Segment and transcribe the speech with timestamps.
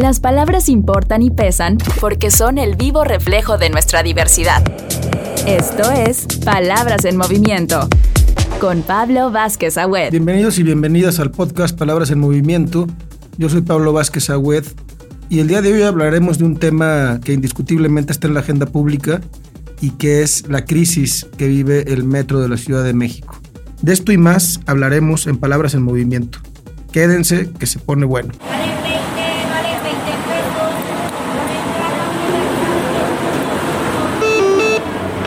[0.00, 4.64] Las palabras importan y pesan porque son el vivo reflejo de nuestra diversidad.
[5.46, 7.86] Esto es Palabras en Movimiento
[8.62, 10.10] con Pablo Vázquez Agüed.
[10.10, 12.86] Bienvenidos y bienvenidas al podcast Palabras en Movimiento.
[13.36, 14.64] Yo soy Pablo Vázquez Agüed
[15.28, 18.64] y el día de hoy hablaremos de un tema que indiscutiblemente está en la agenda
[18.64, 19.20] pública
[19.82, 23.38] y que es la crisis que vive el metro de la Ciudad de México.
[23.82, 26.38] De esto y más hablaremos en Palabras en Movimiento.
[26.90, 28.32] Quédense que se pone bueno.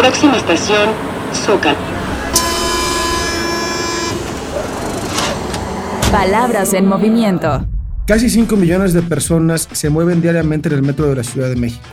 [0.04, 0.90] Próxima estación,
[1.34, 1.78] Zócalo.
[6.12, 7.66] Palabras en movimiento.
[8.06, 11.56] Casi 5 millones de personas se mueven diariamente en el metro de la Ciudad de
[11.56, 11.86] México.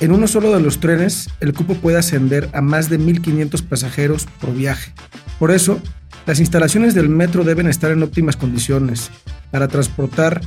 [0.00, 4.26] En uno solo de los trenes, el cupo puede ascender a más de 1.500 pasajeros
[4.40, 4.92] por viaje.
[5.38, 5.78] Por eso,
[6.26, 9.12] las instalaciones del metro deben estar en óptimas condiciones
[9.52, 10.40] para transportar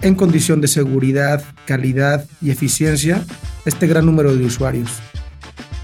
[0.00, 3.22] en condición de seguridad, calidad y eficiencia
[3.66, 5.02] este gran número de usuarios.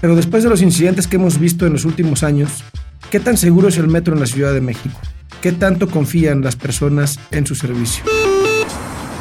[0.05, 2.63] Pero después de los incidentes que hemos visto en los últimos años,
[3.09, 4.99] ¿qué tan seguro es el metro en la Ciudad de México?
[5.41, 8.03] ¿Qué tanto confían las personas en su servicio?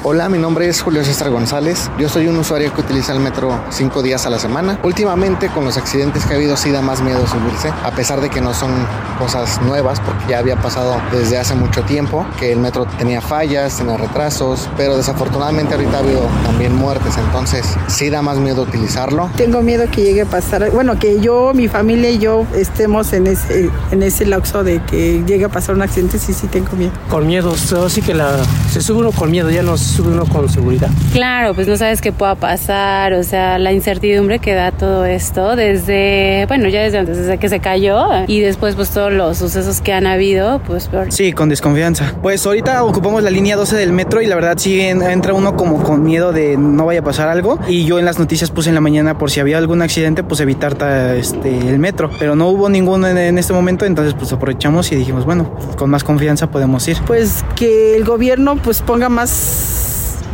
[0.06, 1.90] Hola, mi nombre es Julio César González.
[1.98, 4.78] Yo soy un usuario que utiliza el metro cinco días a la semana.
[4.82, 8.28] Últimamente, con los accidentes que ha habido, sí da más miedo subirse, a pesar de
[8.28, 8.70] que no son
[9.18, 13.78] cosas nuevas, porque ya había pasado desde hace mucho tiempo que el metro tenía fallas,
[13.78, 19.30] tenía retrasos, pero desafortunadamente ahorita ha habido también muertes, entonces sí da más miedo utilizarlo.
[19.38, 23.26] Tengo miedo que llegue a pasar, bueno, que yo, mi familia y yo estemos en
[23.26, 26.92] ese, en ese lapso de que llegue a pasar un accidente, sí, sí tengo miedo.
[27.08, 28.36] Con miedo, sí que la,
[28.70, 30.88] se sube uno con miedo, ya nos sube uno con seguridad.
[31.12, 35.54] Claro, pues no sabes qué pueda pasar, o sea, la incertidumbre que da todo esto
[35.56, 39.80] desde, bueno, ya desde antes, desde que se cayó y después pues todos los sucesos
[39.80, 41.12] que han habido, pues peor.
[41.12, 42.14] Sí, con desconfianza.
[42.22, 45.82] Pues ahorita ocupamos la línea 12 del metro y la verdad sí entra uno como
[45.82, 48.74] con miedo de no vaya a pasar algo y yo en las noticias puse en
[48.74, 50.76] la mañana por si había algún accidente, pues evitar
[51.16, 54.96] este, el metro, pero no hubo ninguno en, en este momento, entonces pues aprovechamos y
[54.96, 56.96] dijimos, bueno, con más confianza podemos ir.
[57.06, 59.83] Pues que el gobierno pues ponga más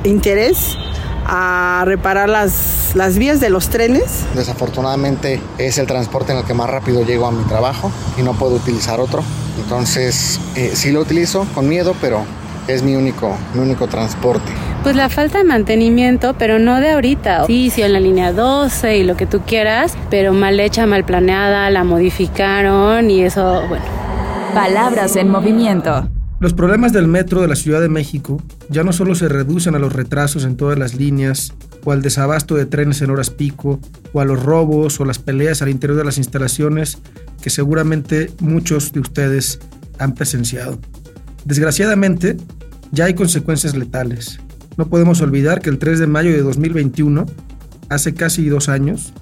[0.04, 0.76] interés
[1.26, 4.24] a reparar las, las vías de los trenes.
[4.34, 8.34] Desafortunadamente es el transporte en el que más rápido llego a mi trabajo y no
[8.34, 9.22] puedo utilizar otro.
[9.62, 12.24] Entonces eh, sí lo utilizo con miedo, pero
[12.66, 14.50] es mi único, mi único transporte.
[14.82, 17.46] Pues la falta de mantenimiento, pero no de ahorita.
[17.46, 21.04] Sí, sí, en la línea 12 y lo que tú quieras, pero mal hecha, mal
[21.04, 23.84] planeada, la modificaron y eso, bueno.
[24.54, 26.08] Palabras en movimiento.
[26.40, 29.78] Los problemas del metro de la Ciudad de México ya no solo se reducen a
[29.78, 31.52] los retrasos en todas las líneas,
[31.84, 33.78] o al desabasto de trenes en horas pico,
[34.14, 36.96] o a los robos o las peleas al interior de las instalaciones
[37.42, 39.60] que seguramente muchos de ustedes
[39.98, 40.78] han presenciado.
[41.44, 42.38] Desgraciadamente,
[42.90, 44.40] ya hay consecuencias letales.
[44.78, 47.26] No podemos olvidar que el 3 de mayo de 2021,
[47.90, 49.12] hace casi dos años,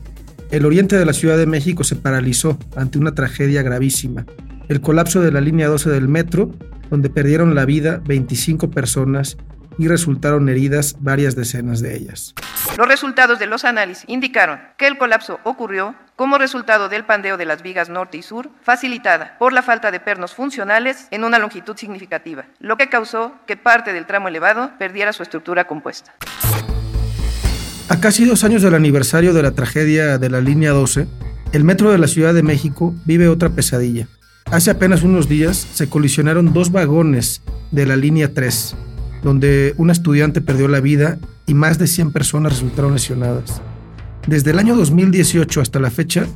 [0.53, 4.25] el oriente de la Ciudad de México se paralizó ante una tragedia gravísima,
[4.69, 6.53] el colapso de la línea 12 del metro
[6.91, 9.37] donde perdieron la vida 25 personas
[9.79, 12.35] y resultaron heridas varias decenas de ellas.
[12.77, 17.45] Los resultados de los análisis indicaron que el colapso ocurrió como resultado del pandeo de
[17.45, 21.77] las vigas norte y sur, facilitada por la falta de pernos funcionales en una longitud
[21.77, 26.15] significativa, lo que causó que parte del tramo elevado perdiera su estructura compuesta.
[27.89, 31.07] A casi dos años del aniversario de la tragedia de la línea 12,
[31.53, 34.09] el metro de la Ciudad de México vive otra pesadilla.
[34.51, 38.77] Hace apenas unos días se colisionaron dos vagones de la línea 3,
[39.23, 43.61] donde un estudiante perdió la vida y más de 100 personas resultaron lesionadas.
[44.27, 46.27] Desde el año 2018 hasta la fecha,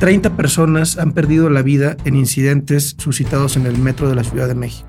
[0.00, 4.48] 30 personas han perdido la vida en incidentes suscitados en el metro de la Ciudad
[4.48, 4.88] de México.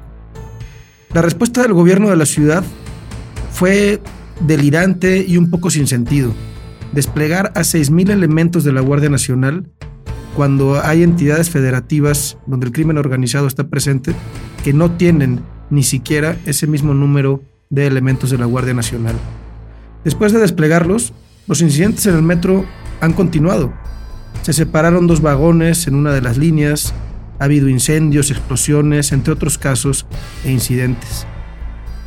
[1.14, 2.64] La respuesta del gobierno de la ciudad
[3.52, 4.02] fue
[4.40, 6.34] delirante y un poco sin sentido.
[6.94, 9.68] Desplegar a 6.000 elementos de la Guardia Nacional
[10.36, 14.14] cuando hay entidades federativas donde el crimen organizado está presente
[14.64, 19.16] que no tienen ni siquiera ese mismo número de elementos de la Guardia Nacional.
[20.04, 21.14] Después de desplegarlos,
[21.48, 22.66] los incidentes en el metro
[23.02, 23.74] han continuado.
[24.42, 26.94] Se separaron dos vagones en una de las líneas,
[27.40, 30.06] ha habido incendios, explosiones, entre otros casos
[30.46, 31.26] e incidentes.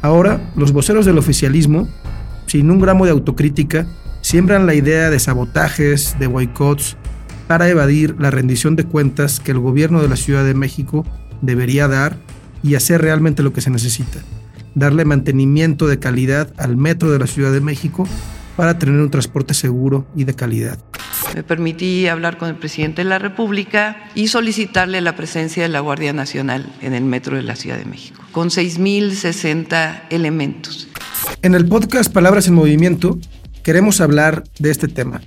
[0.03, 1.89] Ahora, los voceros del oficialismo,
[2.47, 3.87] sin un gramo de autocrítica,
[4.21, 6.97] siembran la idea de sabotajes, de boicots,
[7.47, 11.05] para evadir la rendición de cuentas que el gobierno de la Ciudad de México
[11.43, 12.17] debería dar
[12.63, 14.21] y hacer realmente lo que se necesita.
[14.75, 18.07] Darle mantenimiento de calidad al metro de la Ciudad de México
[18.57, 20.79] para tener un transporte seguro y de calidad.
[21.35, 25.81] Me permití hablar con el presidente de la República y solicitarle la presencia de la
[25.81, 30.89] Guardia Nacional en el metro de la Ciudad de México, con 6.060 elementos.
[31.43, 33.19] En el podcast Palabras en Movimiento
[33.63, 35.21] queremos hablar de este tema.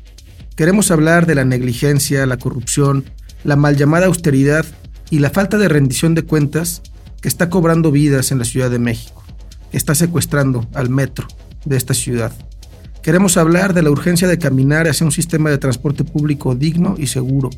[0.59, 3.05] Queremos hablar de la negligencia, la corrupción,
[3.45, 4.65] la mal llamada austeridad
[5.09, 6.81] y la falta de rendición de cuentas
[7.21, 9.23] que está cobrando vidas en la Ciudad de México,
[9.71, 11.27] que está secuestrando al metro
[11.63, 12.33] de esta ciudad.
[13.01, 17.07] Queremos hablar de la urgencia de caminar hacia un sistema de transporte público digno y
[17.07, 17.51] seguro,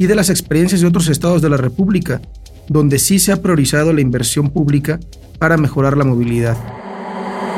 [0.00, 2.20] y de las experiencias de otros estados de la República,
[2.66, 4.98] donde sí se ha priorizado la inversión pública
[5.38, 6.56] para mejorar la movilidad.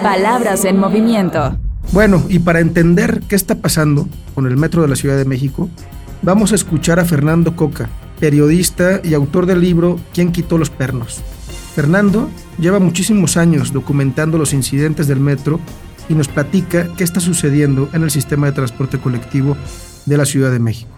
[0.02, 1.58] Palabras en movimiento.
[1.94, 5.68] Bueno, y para entender qué está pasando con el metro de la Ciudad de México,
[6.22, 7.88] vamos a escuchar a Fernando Coca,
[8.18, 11.22] periodista y autor del libro ¿Quién quitó los pernos?
[11.72, 15.60] Fernando lleva muchísimos años documentando los incidentes del metro
[16.08, 19.56] y nos platica qué está sucediendo en el sistema de transporte colectivo
[20.04, 20.90] de la Ciudad de México.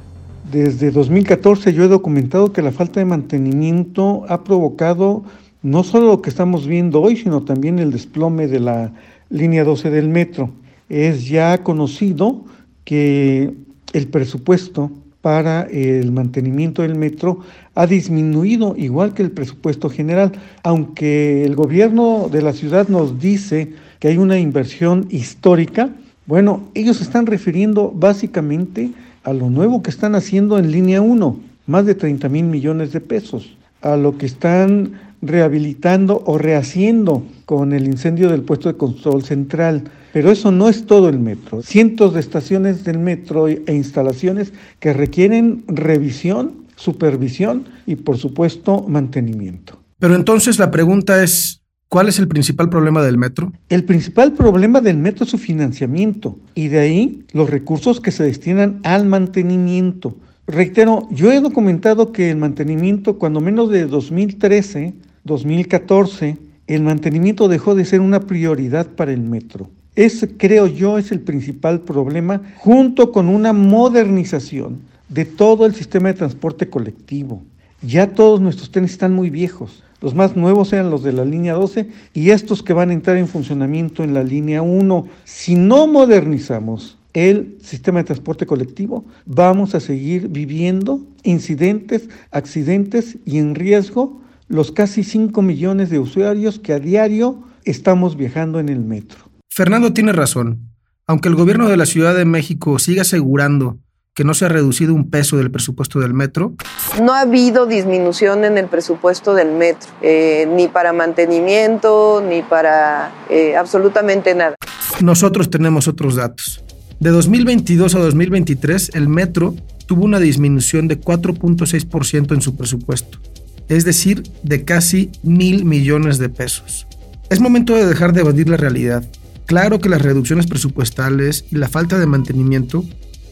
[0.51, 5.25] Desde 2014 yo he documentado que la falta de mantenimiento ha provocado
[5.63, 8.93] no solo lo que estamos viendo hoy, sino también el desplome de la
[9.29, 10.53] línea 12 del metro.
[10.89, 12.45] Es ya conocido
[12.85, 13.53] que
[13.93, 14.91] el presupuesto
[15.21, 17.41] para el mantenimiento del metro
[17.75, 23.73] ha disminuido igual que el presupuesto general, aunque el gobierno de la ciudad nos dice
[23.99, 25.91] que hay una inversión histórica,
[26.27, 28.93] bueno, ellos están refiriendo básicamente
[29.25, 33.01] a lo nuevo que están haciendo en línea 1, más de 30 mil millones de
[33.01, 34.93] pesos, a lo que están
[35.27, 39.85] rehabilitando o rehaciendo con el incendio del puesto de control central.
[40.13, 41.63] Pero eso no es todo el metro.
[41.63, 49.79] Cientos de estaciones del metro e instalaciones que requieren revisión, supervisión y por supuesto mantenimiento.
[49.99, 53.53] Pero entonces la pregunta es, ¿cuál es el principal problema del metro?
[53.69, 58.25] El principal problema del metro es su financiamiento y de ahí los recursos que se
[58.25, 60.17] destinan al mantenimiento.
[60.47, 64.95] Reitero, yo he documentado que el mantenimiento, cuando menos de 2013,
[65.27, 69.69] 2014, el mantenimiento dejó de ser una prioridad para el metro.
[69.95, 74.79] Ese, creo yo, es el principal problema, junto con una modernización
[75.09, 77.43] de todo el sistema de transporte colectivo.
[77.83, 79.83] Ya todos nuestros trenes están muy viejos.
[80.01, 83.17] Los más nuevos eran los de la línea 12 y estos que van a entrar
[83.17, 85.07] en funcionamiento en la línea 1.
[85.25, 93.39] Si no modernizamos el sistema de transporte colectivo, vamos a seguir viviendo incidentes, accidentes y
[93.39, 98.81] en riesgo los casi 5 millones de usuarios que a diario estamos viajando en el
[98.81, 99.19] metro.
[99.49, 100.71] Fernando tiene razón.
[101.07, 103.79] Aunque el gobierno de la Ciudad de México siga asegurando
[104.15, 106.55] que no se ha reducido un peso del presupuesto del metro?
[107.03, 113.13] No ha habido disminución en el presupuesto del metro, eh, ni para mantenimiento, ni para
[113.29, 114.57] eh, absolutamente nada.
[115.01, 116.65] Nosotros tenemos otros datos.
[116.99, 119.55] De 2022 a 2023, el metro
[119.85, 123.19] tuvo una disminución de 4.6% en su presupuesto
[123.69, 126.87] es decir, de casi mil millones de pesos.
[127.31, 129.05] Es momento de dejar de evadir la realidad.
[129.47, 132.85] Claro que las reducciones presupuestales y la falta de mantenimiento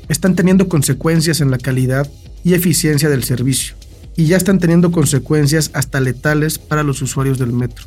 [0.09, 2.11] están teniendo consecuencias en la calidad
[2.45, 3.75] y eficiencia del servicio,
[4.17, 7.87] y ya están teniendo consecuencias hasta letales para los usuarios del metro.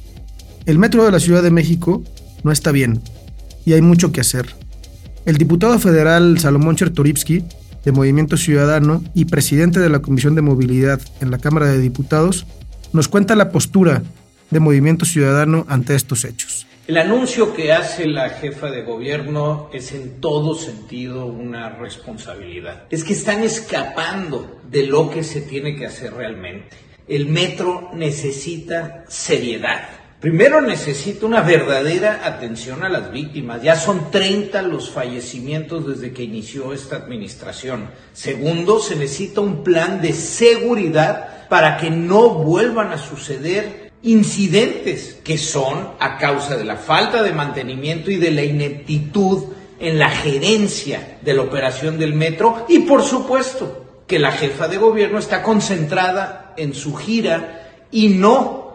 [0.65, 2.03] El metro de la Ciudad de México
[2.43, 3.01] no está bien,
[3.65, 4.47] y hay mucho que hacer.
[5.25, 7.43] El diputado federal Salomón Chertorivsky
[7.83, 12.45] de Movimiento Ciudadano y presidente de la Comisión de Movilidad en la Cámara de Diputados,
[12.93, 14.03] nos cuenta la postura
[14.49, 16.67] de Movimiento Ciudadano ante estos hechos.
[16.87, 22.83] El anuncio que hace la jefa de gobierno es en todo sentido una responsabilidad.
[22.89, 26.77] Es que están escapando de lo que se tiene que hacer realmente.
[27.05, 29.89] El metro necesita seriedad.
[30.19, 33.61] Primero necesita una verdadera atención a las víctimas.
[33.61, 37.91] Ya son 30 los fallecimientos desde que inició esta administración.
[38.13, 45.37] Segundo, se necesita un plan de seguridad para que no vuelvan a suceder incidentes que
[45.37, 49.43] son a causa de la falta de mantenimiento y de la ineptitud
[49.79, 54.77] en la gerencia de la operación del metro y por supuesto que la jefa de
[54.77, 58.66] gobierno está concentrada en su gira y no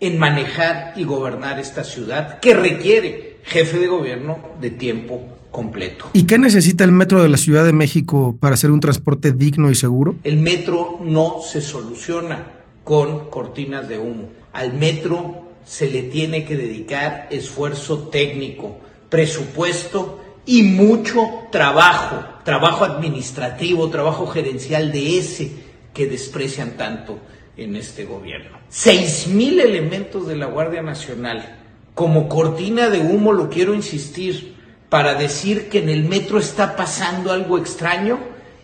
[0.00, 6.10] en manejar y gobernar esta ciudad que requiere jefe de gobierno de tiempo completo.
[6.12, 9.70] ¿Y qué necesita el metro de la Ciudad de México para hacer un transporte digno
[9.70, 10.16] y seguro?
[10.24, 12.44] El metro no se soluciona
[12.84, 14.28] con cortinas de humo.
[14.52, 23.88] Al metro se le tiene que dedicar esfuerzo técnico, presupuesto y mucho trabajo, trabajo administrativo,
[23.88, 25.52] trabajo gerencial de ese
[25.92, 27.18] que desprecian tanto
[27.56, 28.58] en este gobierno.
[28.68, 31.58] Seis mil elementos de la Guardia Nacional,
[31.94, 34.54] como cortina de humo, lo quiero insistir,
[34.88, 38.18] para decir que en el metro está pasando algo extraño,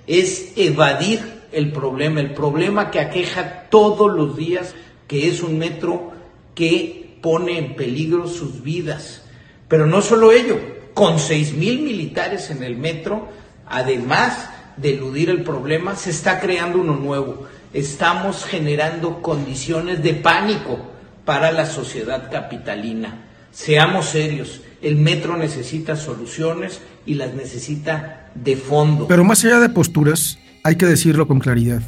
[0.06, 1.20] es evadir
[1.52, 4.74] el problema, el problema que aqueja todos los días,
[5.08, 6.12] que es un metro
[6.54, 9.22] que pone en peligro sus vidas.
[9.68, 10.58] Pero no solo ello,
[10.94, 13.28] con seis mil militares en el metro,
[13.66, 17.46] además de eludir el problema, se está creando uno nuevo.
[17.72, 20.78] Estamos generando condiciones de pánico
[21.24, 23.24] para la sociedad capitalina.
[23.50, 29.06] Seamos serios, el metro necesita soluciones y las necesita de fondo.
[29.08, 31.82] Pero más allá de posturas, hay que decirlo con claridad.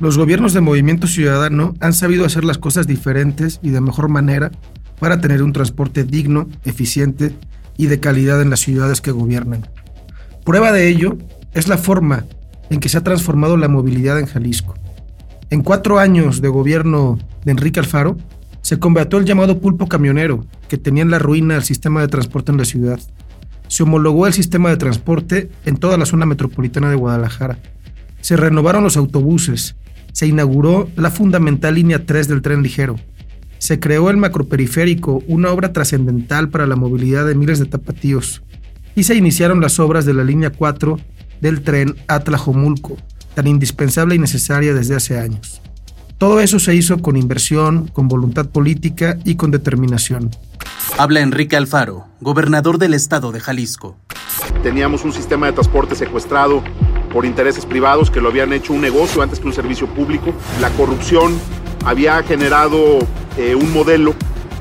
[0.00, 4.50] Los gobiernos de Movimiento Ciudadano han sabido hacer las cosas diferentes y de mejor manera
[4.98, 7.32] para tener un transporte digno, eficiente
[7.76, 9.68] y de calidad en las ciudades que gobiernan.
[10.44, 11.16] Prueba de ello
[11.54, 12.24] es la forma
[12.70, 14.74] en que se ha transformado la movilidad en Jalisco.
[15.52, 18.16] En cuatro años de gobierno de Enrique Alfaro,
[18.62, 22.50] se combatió el llamado pulpo camionero, que tenía en la ruina el sistema de transporte
[22.50, 22.98] en la ciudad.
[23.68, 27.58] Se homologó el sistema de transporte en toda la zona metropolitana de Guadalajara.
[28.22, 29.76] Se renovaron los autobuses.
[30.14, 32.96] Se inauguró la fundamental línea 3 del tren ligero.
[33.58, 38.42] Se creó el macroperiférico, una obra trascendental para la movilidad de miles de tapatíos.
[38.94, 40.98] Y se iniciaron las obras de la línea 4
[41.42, 42.96] del tren Atlajomulco,
[43.34, 45.60] tan indispensable y necesaria desde hace años.
[46.18, 50.30] Todo eso se hizo con inversión, con voluntad política y con determinación.
[50.98, 53.96] Habla Enrique Alfaro, gobernador del estado de Jalisco.
[54.62, 56.62] Teníamos un sistema de transporte secuestrado
[57.12, 60.32] por intereses privados que lo habían hecho un negocio antes que un servicio público.
[60.60, 61.36] La corrupción
[61.84, 63.00] había generado
[63.36, 64.14] eh, un modelo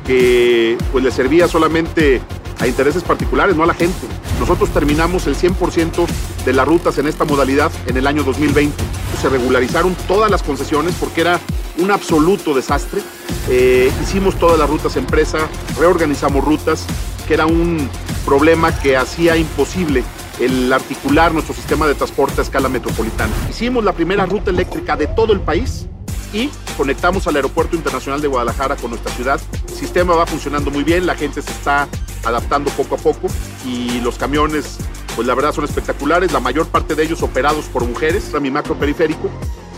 [0.06, 2.22] que pues le servía solamente
[2.62, 4.08] a intereses particulares, no a la gente.
[4.40, 6.06] Nosotros terminamos el 100%
[6.46, 8.76] de las rutas en esta modalidad en el año 2020.
[9.22, 11.40] Se regularizaron todas las concesiones porque era
[11.78, 13.02] un absoluto desastre.
[13.50, 15.40] Eh, hicimos todas las rutas empresa,
[15.78, 16.86] reorganizamos rutas,
[17.28, 17.90] que era un
[18.26, 20.04] problema que hacía imposible
[20.40, 23.34] el articular nuestro sistema de transporte a escala metropolitana.
[23.50, 25.88] Hicimos la primera ruta eléctrica de todo el país
[26.34, 29.40] y conectamos al Aeropuerto Internacional de Guadalajara con nuestra ciudad.
[29.68, 31.88] El sistema va funcionando muy bien, la gente se está
[32.24, 33.28] adaptando poco a poco
[33.66, 34.78] y los camiones,
[35.16, 38.52] pues la verdad son espectaculares, la mayor parte de ellos operados por mujeres, a mi
[38.52, 39.30] macro periférico,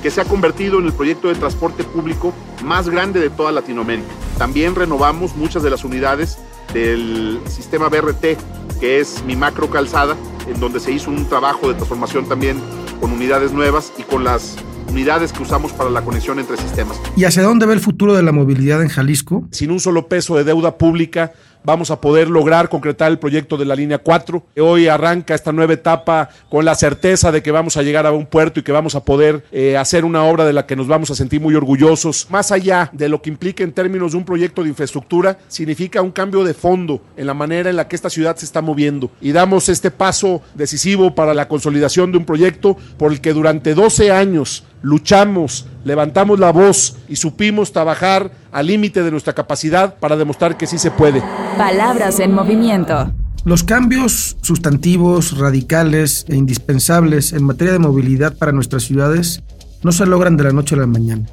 [0.01, 2.33] que se ha convertido en el proyecto de transporte público
[2.63, 4.07] más grande de toda Latinoamérica.
[4.37, 6.37] También renovamos muchas de las unidades
[6.73, 8.37] del sistema BRT,
[8.79, 10.15] que es mi macro calzada,
[10.47, 12.59] en donde se hizo un trabajo de transformación también
[12.99, 14.57] con unidades nuevas y con las
[14.89, 16.99] unidades que usamos para la conexión entre sistemas.
[17.15, 19.47] ¿Y hacia dónde va el futuro de la movilidad en Jalisco?
[19.51, 21.33] Sin un solo peso de deuda pública
[21.63, 24.43] vamos a poder lograr concretar el proyecto de la línea 4.
[24.59, 28.25] Hoy arranca esta nueva etapa con la certeza de que vamos a llegar a un
[28.25, 31.11] puerto y que vamos a poder eh, hacer una obra de la que nos vamos
[31.11, 32.27] a sentir muy orgullosos.
[32.29, 36.11] Más allá de lo que implica en términos de un proyecto de infraestructura, significa un
[36.11, 39.11] cambio de fondo en la manera en la que esta ciudad se está moviendo.
[39.21, 43.73] Y damos este paso decisivo para la consolidación de un proyecto por el que durante
[43.73, 50.15] 12 años luchamos, levantamos la voz y supimos trabajar al límite de nuestra capacidad para
[50.15, 51.23] demostrar que sí se puede.
[51.57, 53.11] Palabras en movimiento.
[53.45, 59.41] Los cambios sustantivos, radicales e indispensables en materia de movilidad para nuestras ciudades
[59.83, 61.25] no se logran de la noche a la mañana.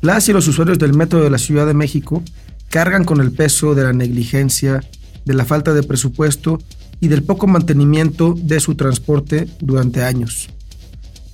[0.00, 2.22] Las y los usuarios del metro de la Ciudad de México
[2.68, 4.82] cargan con el peso de la negligencia,
[5.24, 6.58] de la falta de presupuesto
[7.00, 10.50] y del poco mantenimiento de su transporte durante años.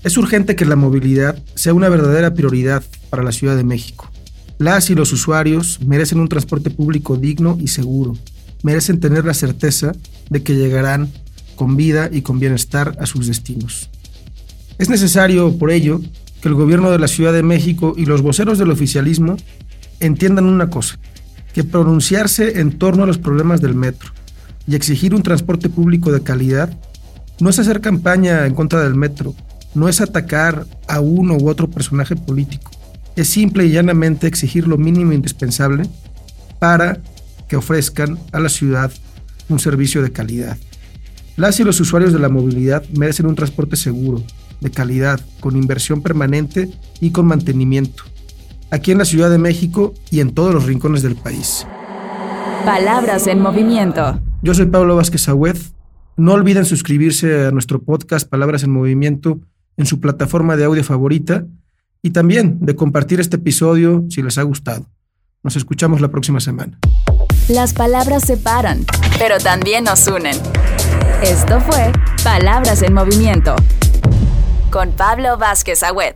[0.02, 4.11] Es urgente que la movilidad sea una verdadera prioridad para la Ciudad de México.
[4.57, 8.16] Las y los usuarios merecen un transporte público digno y seguro.
[8.62, 9.92] Merecen tener la certeza
[10.30, 11.11] de que llegarán
[11.54, 13.90] con vida y con bienestar a sus destinos.
[14.78, 16.00] Es necesario, por ello,
[16.40, 19.37] que el gobierno de la Ciudad de México y los voceros del oficialismo
[20.00, 20.99] entiendan una cosa,
[21.52, 24.12] que pronunciarse en torno a los problemas del metro
[24.66, 26.75] y exigir un transporte público de calidad
[27.38, 29.35] no es hacer campaña en contra del metro,
[29.74, 32.70] no es atacar a uno u otro personaje político,
[33.16, 35.84] es simple y llanamente exigir lo mínimo indispensable
[36.58, 37.00] para
[37.48, 38.92] que ofrezcan a la ciudad
[39.48, 40.56] un servicio de calidad.
[41.36, 44.22] Las y los usuarios de la movilidad merecen un transporte seguro,
[44.60, 48.04] de calidad, con inversión permanente y con mantenimiento,
[48.70, 51.66] aquí en la Ciudad de México y en todos los rincones del país.
[52.64, 54.20] Palabras en movimiento.
[54.42, 55.56] Yo soy Pablo Vázquez Agüed.
[56.16, 59.40] No olviden suscribirse a nuestro podcast Palabras en Movimiento
[59.80, 61.44] en su plataforma de audio favorita
[62.02, 64.87] y también de compartir este episodio si les ha gustado.
[65.42, 66.78] Nos escuchamos la próxima semana.
[67.49, 68.84] Las palabras separan,
[69.18, 70.37] pero también nos unen.
[71.22, 73.56] Esto fue Palabras en Movimiento
[74.70, 76.14] con Pablo Vázquez Agüed.